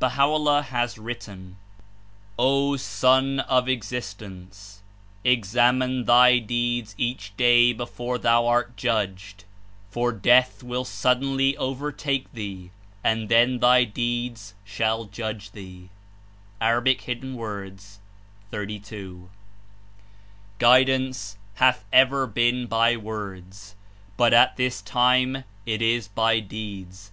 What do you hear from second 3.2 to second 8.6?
of Existence! Examine thy deeds each 143 day before tJioii